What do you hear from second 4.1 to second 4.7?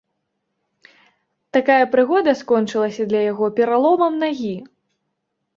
нагі.